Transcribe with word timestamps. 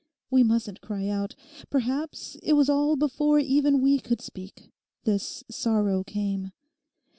We 0.31 0.41
mustn't 0.41 0.81
cry 0.81 1.09
out. 1.09 1.35
Perhaps 1.69 2.35
it 2.41 2.53
was 2.53 2.69
all 2.71 2.95
before 2.95 3.37
even 3.37 3.81
we 3.83 3.99
could 3.99 4.19
speak—this 4.19 5.43
sorrow 5.47 6.03
came. 6.03 6.53